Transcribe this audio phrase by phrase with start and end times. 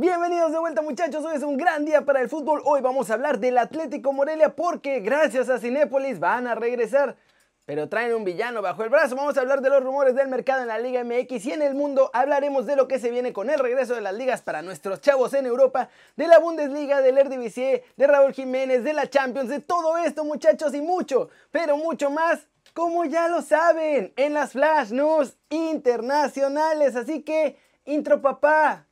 [0.00, 2.62] Bienvenidos de vuelta muchachos, hoy es un gran día para el fútbol.
[2.64, 7.16] Hoy vamos a hablar del Atlético Morelia porque gracias a Cinépolis van a regresar.
[7.64, 9.16] Pero traen un villano bajo el brazo.
[9.16, 11.74] Vamos a hablar de los rumores del mercado en la Liga MX y en el
[11.74, 12.12] mundo.
[12.14, 15.34] Hablaremos de lo que se viene con el regreso de las ligas para nuestros chavos
[15.34, 19.98] en Europa, de la Bundesliga, del Eredivisie, de Raúl Jiménez, de la Champions, de todo
[19.98, 25.36] esto muchachos y mucho, pero mucho más como ya lo saben, en las Flash News
[25.48, 26.94] internacionales.
[26.94, 28.87] Así que, intro papá,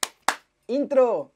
[0.69, 1.33] intro.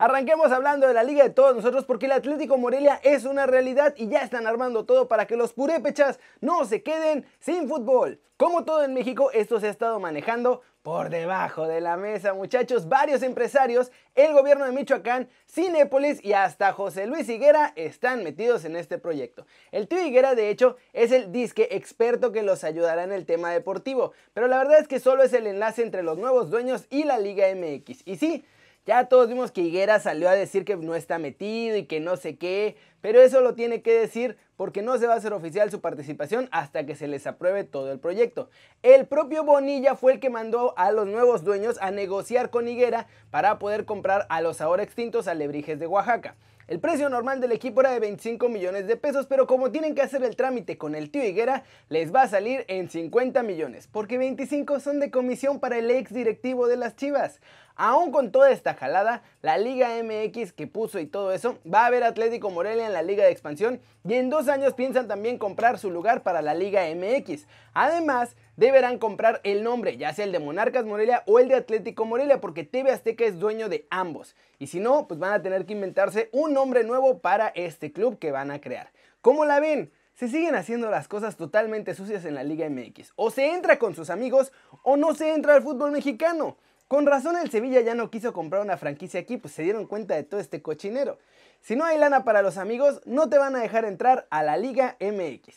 [0.00, 3.92] Arranquemos hablando de la liga de todos nosotros porque el Atlético Morelia es una realidad
[3.98, 8.18] y ya están armando todo para que los purépechas no se queden sin fútbol.
[8.38, 12.88] Como todo en México, esto se ha estado manejando por debajo de la mesa, muchachos.
[12.88, 18.76] Varios empresarios, el gobierno de Michoacán, Cinépolis y hasta José Luis Higuera están metidos en
[18.76, 19.44] este proyecto.
[19.70, 23.52] El tío Higuera, de hecho, es el disque experto que los ayudará en el tema
[23.52, 27.04] deportivo, pero la verdad es que solo es el enlace entre los nuevos dueños y
[27.04, 28.00] la Liga MX.
[28.06, 28.46] Y sí,
[28.86, 32.16] ya todos vimos que Higuera salió a decir que no está metido y que no
[32.16, 35.70] sé qué, pero eso lo tiene que decir porque no se va a hacer oficial
[35.70, 38.48] su participación hasta que se les apruebe todo el proyecto.
[38.82, 43.06] El propio Bonilla fue el que mandó a los nuevos dueños a negociar con Higuera
[43.30, 46.36] para poder comprar a los ahora extintos alebrijes de Oaxaca.
[46.70, 50.02] El precio normal del equipo era de 25 millones de pesos, pero como tienen que
[50.02, 54.18] hacer el trámite con el tío Higuera, les va a salir en 50 millones, porque
[54.18, 57.40] 25 son de comisión para el ex directivo de las Chivas.
[57.82, 61.90] Aún con toda esta jalada, la Liga MX que puso y todo eso, va a
[61.90, 65.78] ver Atlético Morelia en la Liga de Expansión y en dos años piensan también comprar
[65.78, 67.46] su lugar para la Liga MX.
[67.72, 72.04] Además, deberán comprar el nombre, ya sea el de Monarcas Morelia o el de Atlético
[72.04, 74.36] Morelia, porque TV Azteca es dueño de ambos.
[74.58, 78.18] Y si no, pues van a tener que inventarse un nombre nuevo para este club
[78.18, 78.92] que van a crear.
[79.22, 79.90] ¿Cómo la ven?
[80.12, 83.14] Se siguen haciendo las cosas totalmente sucias en la Liga MX.
[83.16, 86.58] O se entra con sus amigos o no se entra al fútbol mexicano.
[86.90, 90.16] Con razón el Sevilla ya no quiso comprar una franquicia aquí, pues se dieron cuenta
[90.16, 91.20] de todo este cochinero.
[91.60, 94.56] Si no hay lana para los amigos, no te van a dejar entrar a la
[94.56, 95.54] Liga MX.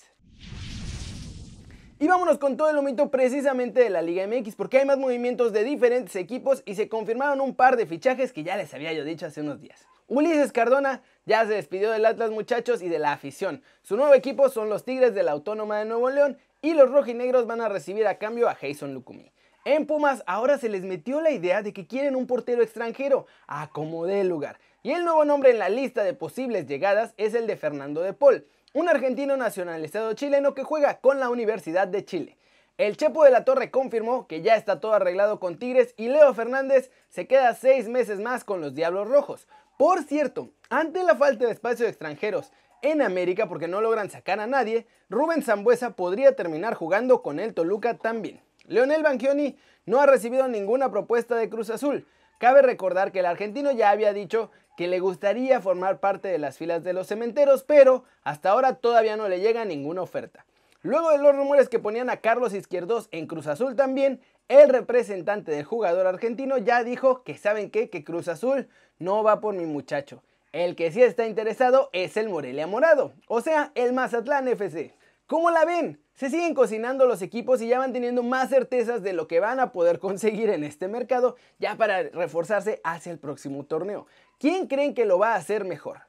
[1.98, 5.54] Y vámonos con todo el momento precisamente de la Liga MX, porque hay más movimientos
[5.54, 9.04] de diferentes equipos y se confirmaron un par de fichajes que ya les había yo
[9.04, 9.88] dicho hace unos días.
[10.08, 13.64] Ulises Cardona ya se despidió del Atlas muchachos y de la afición.
[13.82, 17.48] Su nuevo equipo son los Tigres de la Autónoma de Nuevo León y los rojinegros
[17.48, 19.33] van a recibir a cambio a Jason Lucumi.
[19.66, 23.70] En Pumas ahora se les metió la idea de que quieren un portero extranjero, a
[23.70, 24.60] como dé lugar.
[24.84, 28.14] Y el nuevo nombre en la lista de posibles llegadas es el de Fernando de
[28.14, 32.38] Paul un argentino nacionalizado chileno que juega con la Universidad de Chile.
[32.80, 36.34] El Chepo de la Torre confirmó que ya está todo arreglado con Tigres y Leo
[36.34, 39.48] Fernández se queda seis meses más con los Diablos Rojos.
[39.78, 42.52] Por cierto, ante la falta de espacio de extranjeros
[42.82, 47.54] en América porque no logran sacar a nadie, Rubén Zambuesa podría terminar jugando con el
[47.54, 48.42] Toluca también.
[48.68, 52.08] Leonel Banchioni no ha recibido ninguna propuesta de Cruz Azul.
[52.38, 56.58] Cabe recordar que el argentino ya había dicho que le gustaría formar parte de las
[56.58, 60.46] filas de los cementeros, pero hasta ahora todavía no le llega ninguna oferta.
[60.82, 65.52] Luego de los rumores que ponían a Carlos Izquierdos en Cruz Azul también, el representante
[65.52, 68.68] del jugador argentino ya dijo que saben qué, que Cruz Azul
[69.00, 70.24] no va por mi muchacho.
[70.52, 74.94] El que sí está interesado es el Morelia Morado, o sea, el Mazatlán FC.
[75.34, 76.00] ¿Cómo la ven?
[76.14, 79.60] Se siguen cocinando los equipos y ya van teniendo más certezas de lo que van
[79.60, 84.06] a poder conseguir en este mercado ya para reforzarse hacia el próximo torneo.
[84.38, 86.02] ¿Quién creen que lo va a hacer mejor?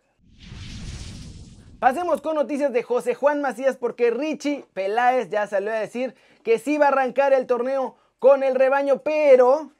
[1.79, 6.59] Pasemos con noticias de José Juan Macías porque Richie Peláez ya salió a decir que
[6.59, 9.73] sí va a arrancar el torneo con el rebaño, pero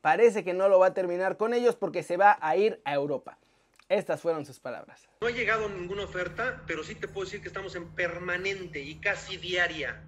[0.00, 2.94] parece que no lo va a terminar con ellos porque se va a ir a
[2.94, 3.38] Europa.
[3.92, 5.06] Estas fueron sus palabras.
[5.20, 8.94] No ha llegado ninguna oferta, pero sí te puedo decir que estamos en permanente y
[8.94, 10.02] casi diaria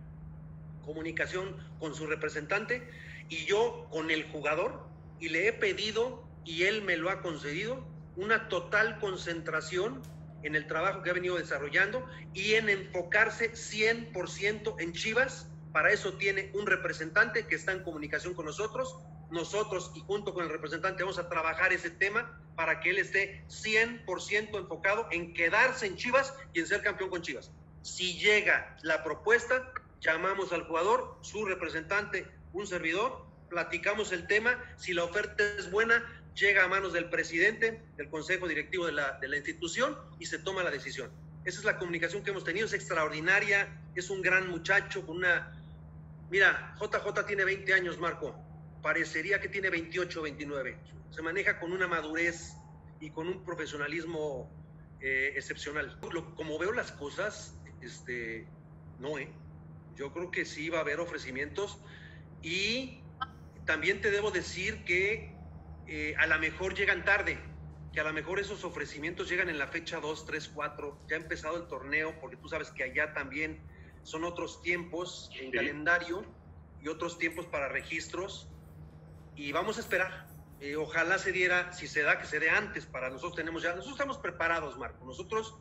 [0.87, 2.89] comunicación con su representante
[3.29, 4.89] y yo con el jugador
[5.21, 7.87] y le he pedido y él me lo ha concedido
[8.17, 10.01] una total concentración
[10.45, 15.51] en el trabajo que ha venido desarrollando y en enfocarse 100% en Chivas.
[15.75, 18.97] Para eso tiene un representante que está en comunicación con nosotros
[19.31, 23.45] nosotros y junto con el representante vamos a trabajar ese tema para que él esté
[23.49, 27.51] 100% enfocado en quedarse en Chivas y en ser campeón con Chivas.
[27.83, 34.95] Si llega la propuesta, llamamos al jugador, su representante, un servidor, platicamos el tema, si
[34.95, 36.05] la oferta es buena,
[36.35, 40.71] llega a manos del presidente, del consejo directivo de la, institución y se toma la
[40.71, 41.11] decisión.
[41.45, 45.53] Esa es la comunicación que hemos tenido, es extraordinaria, es un gran muchacho con una...
[46.31, 48.35] Mira, JJ tiene 20 años, Marco,
[48.85, 50.77] parecería que tiene 28 o 29.
[51.11, 52.55] Se maneja con una madurez
[53.01, 54.53] y con un profesionalismo
[55.01, 55.99] eh, excepcional.
[56.37, 58.47] como veo las cosas, este,
[59.01, 59.33] no, ¿eh?
[59.97, 61.79] Yo creo que sí va a haber ofrecimientos
[62.43, 63.01] y
[63.65, 65.35] también te debo decir que
[65.87, 67.39] eh, a lo mejor llegan tarde,
[67.95, 71.21] que a lo mejor esos ofrecimientos llegan en la fecha 2, 3, 4, ya ha
[71.21, 73.63] empezado el torneo, porque tú sabes que allá también
[74.03, 76.23] son otros tiempos en calendario
[76.83, 78.51] y otros tiempos para registros
[79.37, 80.27] y vamos a esperar.
[80.61, 82.87] Eh, ojalá se diera, si se da, que se dé antes.
[82.87, 85.05] Para nosotros tenemos ya, nosotros estamos preparados, Marco.
[85.05, 85.57] Nosotros,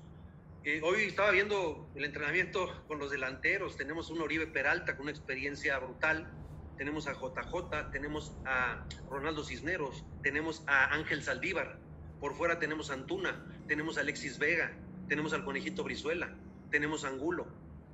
[0.64, 3.76] eh, hoy estaba viendo el entrenamiento con los delanteros.
[3.76, 6.32] Tenemos un Oribe Peralta con una experiencia brutal.
[6.78, 11.80] Tenemos a JJ, tenemos a Ronaldo Cisneros, tenemos a Ángel Saldívar.
[12.20, 14.72] Por fuera tenemos a Antuna, tenemos a Alexis Vega,
[15.08, 16.34] tenemos al Conejito Brizuela,
[16.72, 17.48] tenemos a Angulo.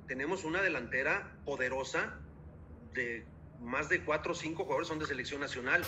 [0.06, 2.18] Tenemos una delantera poderosa
[2.94, 3.26] de
[3.60, 5.82] más de cuatro o cinco jugadores son de selección nacional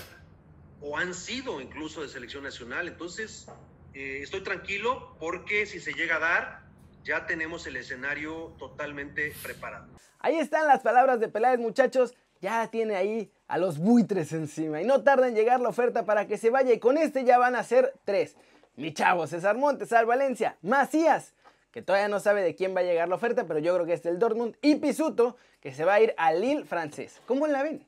[0.80, 2.88] o han sido incluso de selección nacional.
[2.88, 3.46] Entonces,
[3.94, 6.62] eh, estoy tranquilo porque si se llega a dar,
[7.04, 9.86] ya tenemos el escenario totalmente preparado.
[10.18, 12.14] Ahí están las palabras de Peláez, muchachos.
[12.40, 16.26] Ya tiene ahí a los buitres encima y no tarda en llegar la oferta para
[16.26, 18.36] que se vaya y con este ya van a ser tres.
[18.74, 21.34] Mi chavo, César Montes, Sal Valencia, Macías,
[21.72, 23.94] que todavía no sabe de quién va a llegar la oferta, pero yo creo que
[23.94, 27.20] es del Dortmund, y Pisuto, que se va a ir al Lille francés.
[27.26, 27.86] ¿Cómo la ven?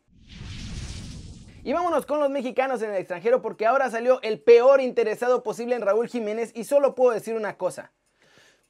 [1.63, 5.75] Y vámonos con los mexicanos en el extranjero porque ahora salió el peor interesado posible
[5.75, 7.93] en Raúl Jiménez y solo puedo decir una cosa.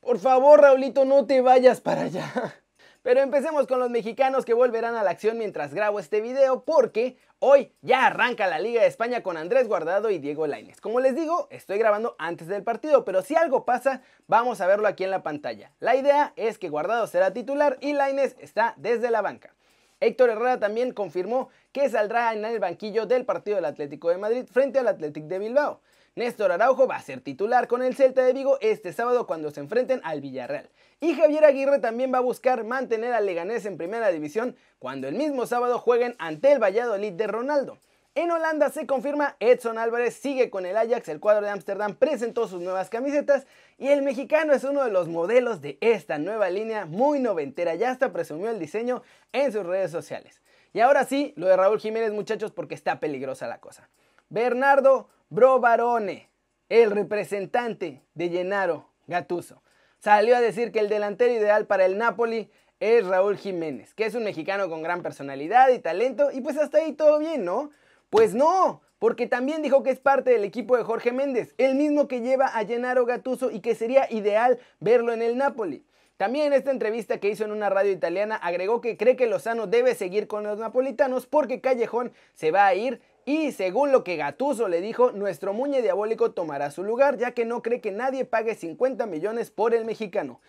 [0.00, 2.54] Por favor, Raulito, no te vayas para allá.
[3.04, 7.18] Pero empecemos con los mexicanos que volverán a la acción mientras grabo este video porque
[7.38, 10.80] hoy ya arranca la Liga de España con Andrés Guardado y Diego Lainez.
[10.80, 14.88] Como les digo, estoy grabando antes del partido, pero si algo pasa, vamos a verlo
[14.88, 15.70] aquí en la pantalla.
[15.80, 19.54] La idea es que Guardado será titular y Lainez está desde la banca.
[20.00, 24.46] Héctor Herrera también confirmó que saldrá en el banquillo del partido del Atlético de Madrid
[24.50, 25.82] frente al Atlético de Bilbao.
[26.16, 29.58] Néstor Araujo va a ser titular con el Celta de Vigo este sábado cuando se
[29.58, 30.70] enfrenten al Villarreal.
[31.00, 35.16] Y Javier Aguirre también va a buscar mantener al Leganés en primera división cuando el
[35.16, 37.78] mismo sábado jueguen ante el Valladolid de Ronaldo.
[38.14, 42.46] En Holanda se confirma Edson Álvarez sigue con el Ajax, el cuadro de Ámsterdam presentó
[42.46, 43.44] sus nuevas camisetas
[43.76, 47.90] y el mexicano es uno de los modelos de esta nueva línea muy noventera, ya
[47.90, 49.02] hasta presumió el diseño
[49.32, 50.42] en sus redes sociales.
[50.72, 53.88] Y ahora sí, lo de Raúl Jiménez muchachos porque está peligrosa la cosa.
[54.28, 56.28] Bernardo Brovarone,
[56.68, 59.62] el representante de Gennaro Gatuso,
[59.98, 62.50] salió a decir que el delantero ideal para el Napoli
[62.80, 66.78] es Raúl Jiménez, que es un mexicano con gran personalidad y talento, y pues hasta
[66.78, 67.70] ahí todo bien, ¿no?
[68.10, 72.08] Pues no, porque también dijo que es parte del equipo de Jorge Méndez, el mismo
[72.08, 75.84] que lleva a Gennaro Gattuso y que sería ideal verlo en el Napoli.
[76.16, 79.66] También en esta entrevista que hizo en una radio italiana agregó que cree que Lozano
[79.66, 84.16] debe seguir con los napolitanos porque Callejón se va a ir y según lo que
[84.16, 88.24] Gatuso le dijo, nuestro muñe diabólico tomará su lugar ya que no cree que nadie
[88.24, 90.40] pague 50 millones por el mexicano.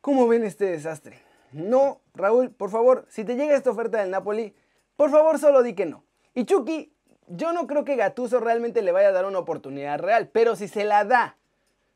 [0.00, 1.22] ¿Cómo ven este desastre?
[1.52, 4.54] No, Raúl, por favor, si te llega esta oferta del Napoli,
[4.96, 6.04] por favor solo di que no.
[6.34, 6.92] Y Chucky,
[7.28, 10.68] yo no creo que Gatuso realmente le vaya a dar una oportunidad real, pero si
[10.68, 11.36] se la da,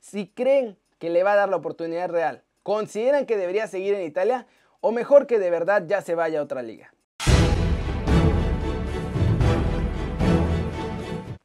[0.00, 4.02] si creen que le va a dar la oportunidad real, consideran que debería seguir en
[4.02, 4.46] Italia
[4.80, 6.92] o mejor que de verdad ya se vaya a otra liga.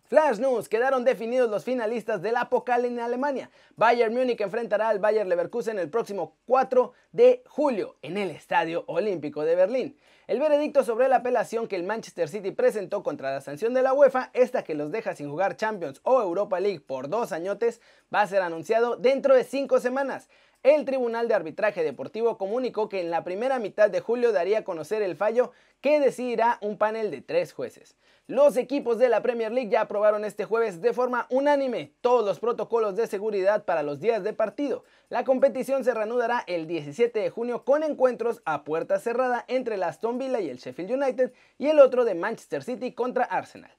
[0.07, 3.49] Flash News, quedaron definidos los finalistas del Apocal en Alemania.
[3.75, 9.43] Bayern Múnich enfrentará al Bayern Leverkusen el próximo 4 de julio en el Estadio Olímpico
[9.43, 9.97] de Berlín.
[10.27, 13.93] El veredicto sobre la apelación que el Manchester City presentó contra la sanción de la
[13.93, 17.81] UEFA, esta que los deja sin jugar Champions o Europa League por dos añotes,
[18.13, 20.29] va a ser anunciado dentro de cinco semanas.
[20.63, 24.63] El Tribunal de Arbitraje Deportivo comunicó que en la primera mitad de julio daría a
[24.63, 27.95] conocer el fallo que decidirá un panel de tres jueces.
[28.25, 32.41] Los equipos de la Premier League ya aprobaron este jueves de forma unánime todos los
[32.41, 34.83] protocolos de seguridad para los días de partido.
[35.07, 39.83] La competición se reanudará el 17 de junio con encuentros a puerta cerrada entre el
[39.83, 43.76] Aston Villa y el Sheffield United y el otro de Manchester City contra Arsenal.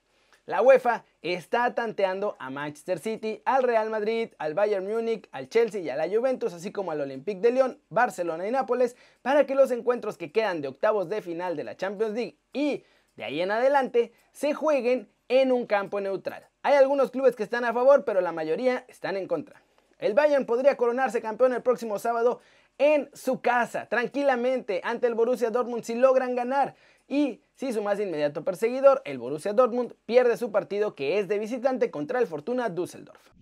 [0.49, 5.83] La UEFA está tanteando a Manchester City, al Real Madrid, al Bayern Múnich, al Chelsea
[5.83, 9.55] y a la Juventus, así como al Olympique de Lyon, Barcelona y Nápoles, para que
[9.55, 12.83] los encuentros que quedan de octavos de final de la Champions League y
[13.17, 16.49] de ahí en adelante se jueguen en un campo neutral.
[16.63, 19.61] Hay algunos clubes que están a favor, pero la mayoría están en contra.
[19.99, 22.41] El Bayern podría coronarse campeón el próximo sábado
[22.79, 26.75] en su casa, tranquilamente, ante el Borussia Dortmund si logran ganar.
[27.07, 31.41] Y si su más inmediato perseguidor, el Borussia Dortmund, pierde su partido que es de
[31.41, 33.33] visitante contra el Fortuna Düsseldorf.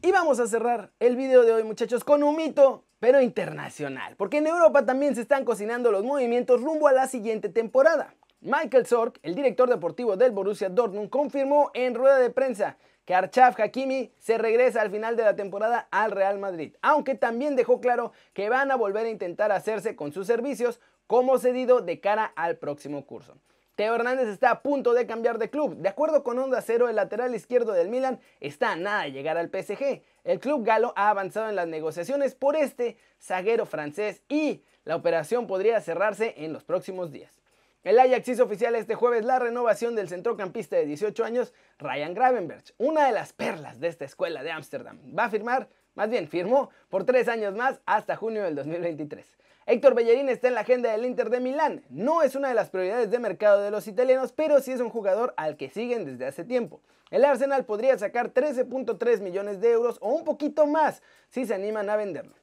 [0.00, 4.38] Y vamos a cerrar el video de hoy muchachos con un mito, pero internacional, porque
[4.38, 8.14] en Europa también se están cocinando los movimientos rumbo a la siguiente temporada.
[8.40, 13.60] Michael Sork, el director deportivo del Borussia Dortmund, confirmó en rueda de prensa que Archaf
[13.60, 18.12] Hakimi se regresa al final de la temporada al Real Madrid, aunque también dejó claro
[18.32, 20.80] que van a volver a intentar hacerse con sus servicios
[21.10, 23.36] como cedido de cara al próximo curso.
[23.74, 25.74] Teo Hernández está a punto de cambiar de club.
[25.74, 29.36] De acuerdo con Onda Cero, el lateral izquierdo del Milan está a nada de llegar
[29.36, 30.02] al PSG.
[30.22, 35.48] El club galo ha avanzado en las negociaciones por este zaguero francés y la operación
[35.48, 37.40] podría cerrarse en los próximos días.
[37.82, 42.72] El Ajax hizo oficial este jueves la renovación del centrocampista de 18 años, Ryan Gravenberch,
[42.78, 45.00] una de las perlas de esta escuela de Ámsterdam.
[45.18, 49.40] Va a firmar, más bien firmó, por tres años más hasta junio del 2023.
[49.66, 51.84] Héctor Bellerín está en la agenda del Inter de Milán.
[51.90, 54.88] No es una de las prioridades de mercado de los italianos, pero sí es un
[54.88, 56.80] jugador al que siguen desde hace tiempo.
[57.10, 61.90] El Arsenal podría sacar 13.3 millones de euros o un poquito más si se animan
[61.90, 62.39] a venderlo.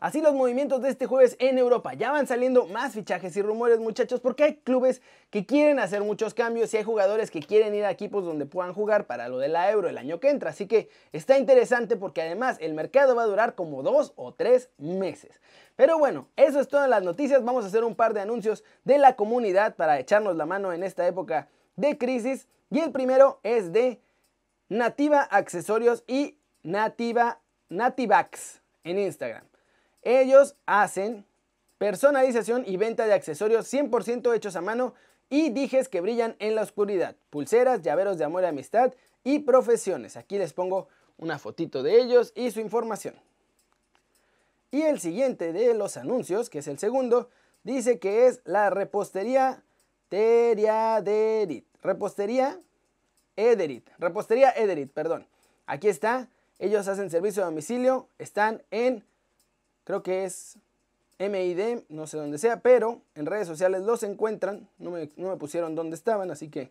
[0.00, 1.92] Así los movimientos de este jueves en Europa.
[1.92, 6.32] Ya van saliendo más fichajes y rumores muchachos porque hay clubes que quieren hacer muchos
[6.32, 9.48] cambios y hay jugadores que quieren ir a equipos donde puedan jugar para lo de
[9.48, 10.50] la Euro el año que entra.
[10.50, 14.70] Así que está interesante porque además el mercado va a durar como dos o tres
[14.78, 15.38] meses.
[15.76, 17.44] Pero bueno, eso es todas las noticias.
[17.44, 20.82] Vamos a hacer un par de anuncios de la comunidad para echarnos la mano en
[20.82, 22.48] esta época de crisis.
[22.70, 24.00] Y el primero es de
[24.70, 29.49] Nativa Accesorios y Nativa Nativax en Instagram.
[30.02, 31.26] Ellos hacen
[31.78, 34.94] personalización y venta de accesorios 100% hechos a mano
[35.28, 38.92] y dijes que brillan en la oscuridad, pulseras, llaveros de amor y amistad
[39.24, 40.16] y profesiones.
[40.16, 43.14] Aquí les pongo una fotito de ellos y su información.
[44.70, 47.28] Y el siguiente de los anuncios, que es el segundo,
[47.64, 49.62] dice que es la repostería
[50.08, 51.66] Teriaderit.
[51.82, 52.60] Repostería
[53.36, 53.88] Ederit.
[53.98, 55.26] Repostería Ederit, perdón.
[55.66, 56.28] Aquí está.
[56.58, 58.08] Ellos hacen servicio a domicilio.
[58.18, 59.04] Están en
[59.90, 60.56] creo que es
[61.18, 65.96] MID, no sé dónde sea, pero en redes sociales los encuentran, no me, pusieron dónde
[65.96, 66.70] estaban, así que...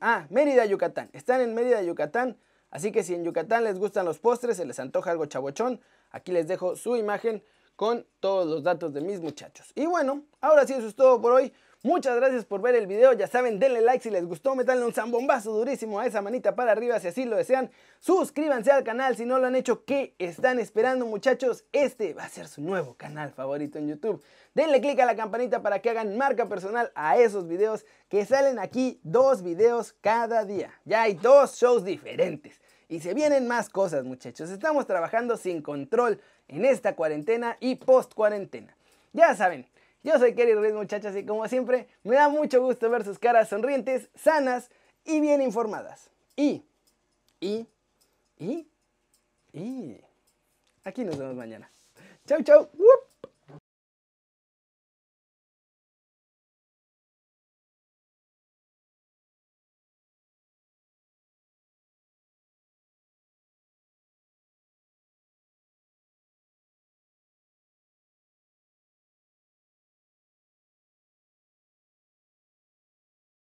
[0.00, 2.36] ah, Mérida, Yucatán, están en Mérida, Yucatán,
[2.70, 5.80] así que si en Yucatán les gustan los postres, se les antoja algo chabochón,
[6.12, 7.42] aquí les dejo su imagen
[7.74, 9.72] con todos los datos de mis muchachos.
[9.74, 11.52] Y bueno, ahora sí eso es todo por hoy.
[11.82, 14.92] Muchas gracias por ver el video, ya saben, denle like si les gustó, metanle un
[14.92, 17.70] zambombazo durísimo a esa manita para arriba si así lo desean.
[18.00, 21.64] Suscríbanse al canal si no lo han hecho, ¿qué están esperando muchachos?
[21.72, 24.22] Este va a ser su nuevo canal favorito en YouTube.
[24.54, 28.58] Denle click a la campanita para que hagan marca personal a esos videos que salen
[28.58, 30.72] aquí dos videos cada día.
[30.86, 32.60] Ya hay dos shows diferentes.
[32.88, 38.14] Y se vienen más cosas muchachos, estamos trabajando sin control en esta cuarentena y post
[38.14, 38.76] cuarentena.
[39.12, 39.66] Ya saben,
[40.06, 43.48] yo soy Kerry Ruiz, muchachas, y como siempre, me da mucho gusto ver sus caras
[43.48, 44.70] sonrientes, sanas
[45.04, 46.10] y bien informadas.
[46.36, 46.62] Y,
[47.40, 47.66] y,
[48.38, 48.68] y,
[49.52, 50.00] y.
[50.84, 51.68] Aquí nos vemos mañana.
[52.24, 52.68] Chau, chau.